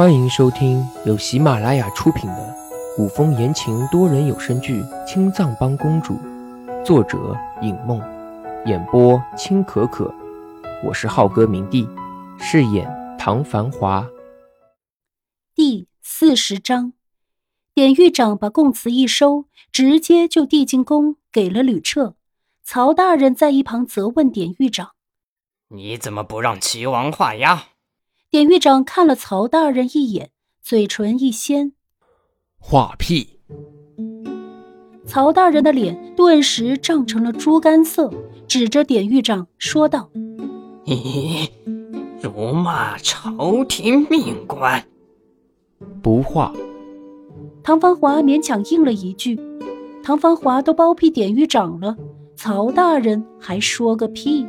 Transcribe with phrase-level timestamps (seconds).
[0.00, 2.56] 欢迎收听由喜马拉雅出品的
[2.96, 6.14] 古风言情多人有声剧《青藏帮公主》，
[6.82, 8.00] 作者影梦，
[8.64, 10.10] 演播青可可。
[10.82, 11.86] 我是浩哥明帝，
[12.38, 14.08] 饰演唐繁华。
[15.54, 16.94] 第四十章，
[17.74, 22.14] 典狱长把供词一收，直接就递进宫给了吕彻。
[22.64, 24.92] 曹大人在一旁责问典狱长
[25.68, 27.64] ：“你怎么不让齐王画押？”
[28.30, 30.30] 典狱长看了曹大人一眼，
[30.62, 31.72] 嘴唇一掀
[32.62, 33.40] ：“画屁！”
[35.04, 38.08] 曹大人的脸顿时涨成了猪肝色，
[38.46, 40.08] 指着典狱长说道
[40.86, 41.50] ：“你
[42.22, 44.80] 辱骂朝廷命官！”
[46.00, 46.54] 不画。
[47.64, 49.36] 唐芳华勉强应了一句
[50.04, 51.96] ：“唐芳华都包庇典狱长了，
[52.36, 54.46] 曹大人还说个屁！”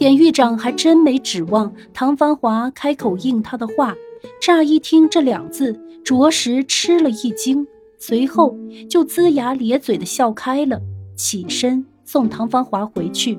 [0.00, 3.94] 典狱长还真没指望唐繁华开口应他的话，
[4.40, 7.66] 乍一听这两字，着实吃了一惊，
[7.98, 8.56] 随后
[8.88, 10.80] 就龇牙咧嘴的笑开了，
[11.14, 13.36] 起身送唐繁华回去。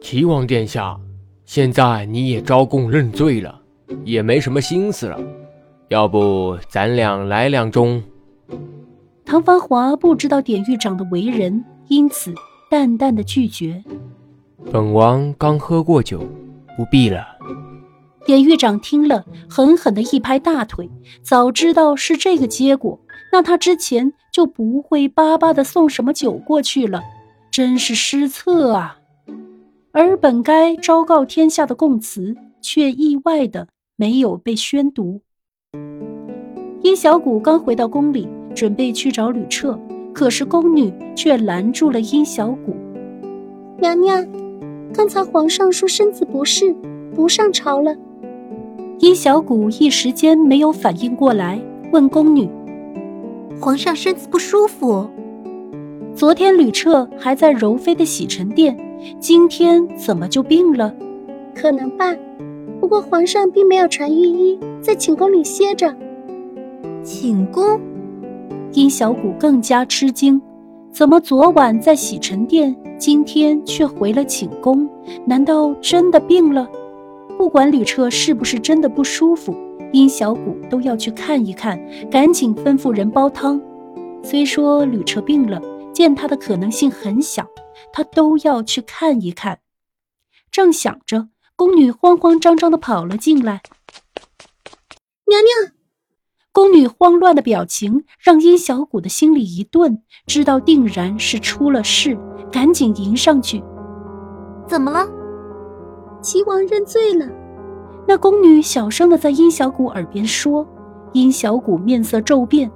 [0.00, 0.96] 齐王殿下，
[1.44, 3.60] 现在你也招供认罪了，
[4.04, 5.18] 也没什么心思了，
[5.88, 8.00] 要不咱俩来两盅？
[9.24, 12.32] 唐繁华不知道典狱长的为人，因此
[12.70, 13.82] 淡淡的拒绝。
[14.66, 16.20] 本王刚喝过酒，
[16.76, 17.24] 不必了。
[18.24, 20.88] 典狱长听了，狠狠的一拍大腿。
[21.22, 23.00] 早知道是这个结果，
[23.32, 27.02] 那他之前就不会巴巴的送什么酒过去了。
[27.50, 28.98] 真是失策啊！
[29.92, 33.66] 而本该昭告天下的供词，却意外的
[33.96, 35.22] 没有被宣读。
[36.82, 39.76] 殷小谷刚回到宫里，准备去找吕彻，
[40.14, 42.76] 可是宫女却拦住了殷小谷
[43.80, 44.24] ：“娘娘。”
[44.92, 46.74] 刚才皇上说身子不适，
[47.14, 47.94] 不上朝了。
[48.98, 51.60] 殷小谷一时间没有反应过来，
[51.92, 52.48] 问宫女
[53.60, 55.08] ：“皇上身子不舒服？
[56.14, 58.76] 昨天吕彻还在柔妃的洗尘殿，
[59.18, 60.94] 今天怎么就病了？
[61.54, 62.14] 可能吧。
[62.80, 65.94] 不过皇上并没有传御医，在寝宫里歇着。
[67.02, 67.80] 寝宫？
[68.72, 70.40] 殷小谷更加吃惊，
[70.92, 72.76] 怎么昨晚在洗尘殿？
[72.98, 74.88] 今天却回了寝宫，
[75.24, 76.68] 难道真的病了？
[77.38, 79.56] 不管吕彻是不是真的不舒服，
[79.92, 81.80] 殷小谷都要去看一看，
[82.10, 83.60] 赶紧吩咐人煲汤。
[84.22, 85.62] 虽说吕彻病了，
[85.94, 87.48] 见他的可能性很小，
[87.92, 89.60] 他都要去看一看。
[90.50, 93.62] 正想着，宫女慌慌张张的跑了进来，
[95.26, 95.79] 娘娘。
[96.52, 102.18] 宫女慌乱的表情让殷小谷的心里一顿，知道定然是出了事，
[102.50, 103.62] 赶紧迎上去。
[104.66, 105.06] 怎么了？
[106.20, 107.26] 齐王认罪了。
[108.06, 110.66] 那宫女小声的在殷小谷耳边说。
[111.12, 112.70] 殷小谷面色骤变。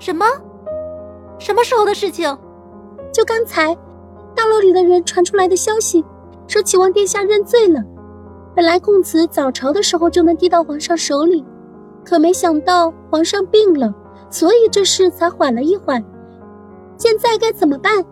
[0.00, 0.26] 什么？
[1.38, 2.36] 什么时候的事情？
[3.12, 3.72] 就刚才，
[4.34, 6.04] 大楼里的人传出来的消息，
[6.48, 7.80] 说齐王殿下认罪了。
[8.56, 11.44] 本来供词早朝的时候就能递到皇上手里。
[12.04, 13.92] 可没想到皇上病了，
[14.30, 16.04] 所以这事才缓了一缓。
[16.98, 18.04] 现在该怎么办？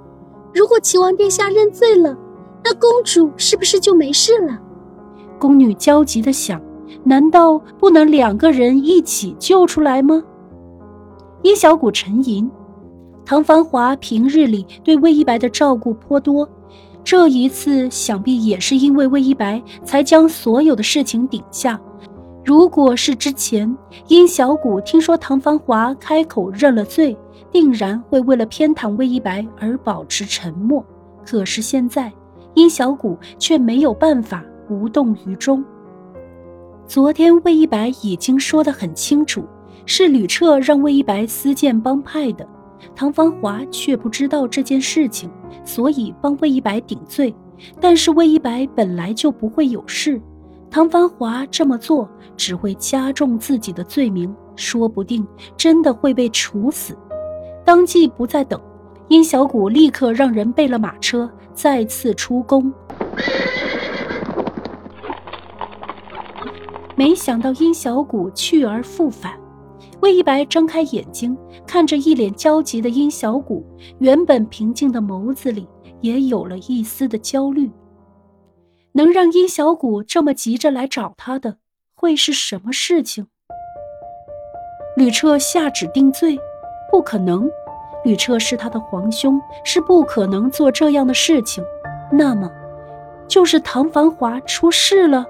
[0.52, 2.16] 如果齐王殿下认罪了，
[2.64, 4.58] 那公主是不是就没事了？
[5.38, 6.60] 宫女焦急的想：
[7.04, 10.22] 难道不能两个人一起救出来吗？
[11.42, 12.50] 殷小谷沉吟。
[13.24, 16.48] 唐繁华平日里对魏一白的照顾颇多，
[17.04, 21.80] 这一次想必也是因为魏一白才将所有的事情顶下。
[22.44, 23.76] 如果是之前，
[24.08, 27.16] 殷小谷听说唐繁华开口认了罪，
[27.52, 30.84] 定然会为了偏袒魏一白而保持沉默。
[31.24, 32.12] 可是现在，
[32.54, 35.64] 殷小谷却没有办法无动于衷。
[36.84, 39.44] 昨天魏一白已经说得很清楚，
[39.86, 42.44] 是吕彻让魏一白私建帮派的，
[42.96, 45.30] 唐繁华却不知道这件事情，
[45.64, 47.32] 所以帮魏一白顶罪。
[47.80, 50.20] 但是魏一白本来就不会有事。
[50.72, 55.24] 唐繁华这么做只会加重自己的罪名，说不定
[55.54, 56.96] 真的会被处死。
[57.62, 58.58] 当即不再等，
[59.08, 62.72] 殷小谷立刻让人备了马车，再次出宫。
[66.96, 69.38] 没想到殷小谷去而复返，
[70.00, 71.36] 魏一白睁开眼睛，
[71.66, 73.62] 看着一脸焦急的殷小谷，
[73.98, 75.68] 原本平静的眸子里
[76.00, 77.70] 也有了一丝的焦虑。
[78.92, 81.56] 能让殷小谷这么急着来找他的，
[81.94, 83.26] 会是什么事情？
[84.96, 86.38] 吕彻下旨定罪，
[86.90, 87.50] 不可能。
[88.04, 91.64] 吕彻是他的皇兄，是不可能做这样的事情。
[92.10, 92.50] 那么，
[93.26, 95.24] 就是唐繁华出事了。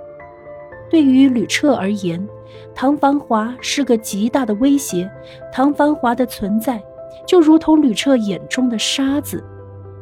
[0.90, 2.26] 对于吕彻而言，
[2.74, 5.08] 唐繁华是个极大的威胁。
[5.52, 6.82] 唐繁华的存在，
[7.26, 9.44] 就如同吕彻眼中的沙子。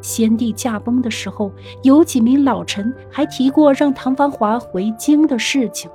[0.01, 1.53] 先帝驾崩的时候，
[1.83, 5.91] 有几名老臣还提过让唐繁华回京的事情。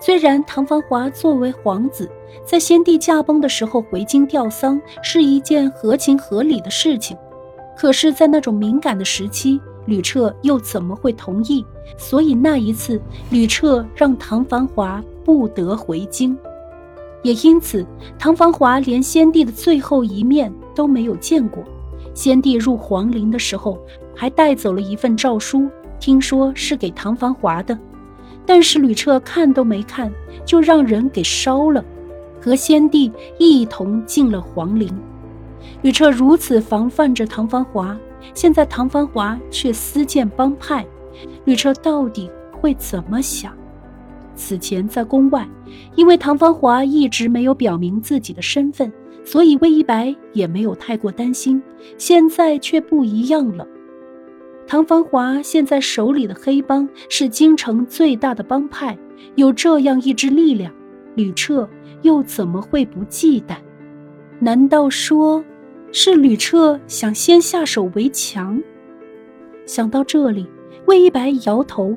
[0.00, 2.10] 虽然唐繁华作为皇子，
[2.44, 7.16] 在先帝驾崩的时候回京吊丧是一件合情合理的事情，
[7.76, 11.64] 可是，在那种敏感的时期，吕彻又怎么会同意？
[11.98, 13.00] 所以那一次，
[13.30, 16.34] 吕彻让唐繁华不得回京，
[17.22, 17.84] 也因此，
[18.18, 21.62] 唐繁华连先帝的最后一面都没有见过。
[22.14, 23.78] 先帝入皇陵的时候，
[24.14, 25.68] 还带走了一份诏书，
[25.98, 27.78] 听说是给唐繁华的，
[28.44, 30.12] 但是吕彻看都没看，
[30.44, 31.84] 就让人给烧了，
[32.40, 34.90] 和先帝一同进了皇陵。
[35.82, 37.96] 吕彻如此防范着唐繁华，
[38.34, 40.86] 现在唐繁华却私建帮派，
[41.44, 43.52] 吕彻到底会怎么想？
[44.34, 45.46] 此前在宫外，
[45.96, 48.90] 因为唐繁华一直没有表明自己的身份。
[49.30, 51.62] 所以魏一白也没有太过担心，
[51.96, 53.64] 现在却不一样了。
[54.66, 58.98] 唐繁华现在手里的黑帮是京城最大的帮派，
[59.36, 60.74] 有这样一支力量，
[61.14, 61.70] 吕彻
[62.02, 63.54] 又怎么会不忌惮？
[64.40, 65.44] 难道说，
[65.92, 68.60] 是吕彻想先下手为强？
[69.64, 70.44] 想到这里，
[70.86, 71.96] 魏一白摇头。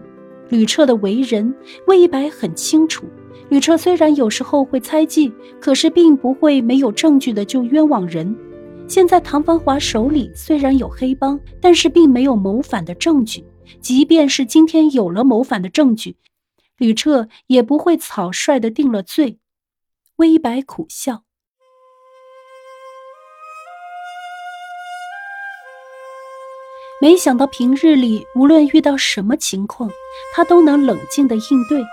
[0.53, 1.51] 吕彻的为人，
[1.87, 3.07] 魏一白很清楚。
[3.49, 8.35] 吕彻虽然有时候会猜忌，可是并不会没有证据的就冤枉人。
[8.87, 13.43] 现在唐繁华手里虽然有黑帮，但是并没有谋反的证据。
[13.81, 16.17] 即便是今天有了谋反的证据，
[16.77, 19.39] 吕彻也不会草率的定了罪。
[20.17, 21.23] 魏一白苦笑，
[27.01, 29.89] 没想到平日里无论遇到什么情况，
[30.33, 31.83] 他都能冷静的应对。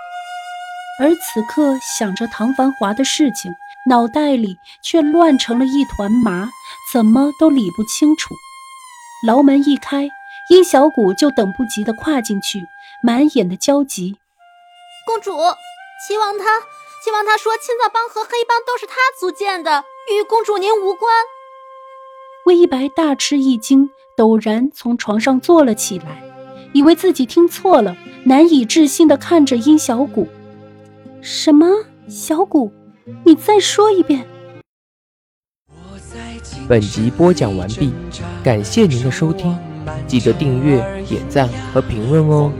[0.99, 3.51] 而此刻想着唐繁华的事情，
[3.89, 6.49] 脑袋里却乱成了一团麻，
[6.93, 8.33] 怎么都理不清楚。
[9.27, 10.07] 牢门一开，
[10.49, 12.63] 殷小谷就等不及的跨进去，
[13.03, 14.15] 满眼的焦急。
[15.05, 15.31] 公主，
[16.07, 16.61] 齐王他，
[17.03, 19.83] 齐王他说青藏帮和黑帮都是他组建的，
[20.13, 21.11] 与公主您无关。
[22.45, 26.23] 魏一白大吃一惊，陡然从床上坐了起来，
[26.73, 30.27] 以为自己听错了，难以置信的看着殷小谷。
[31.21, 31.67] 什么？
[32.07, 32.71] 小谷，
[33.23, 34.25] 你再说一遍。
[36.67, 37.93] 本集播讲完毕，
[38.43, 39.55] 感谢您的收听，
[40.07, 42.51] 记得订阅、点赞和评论哦。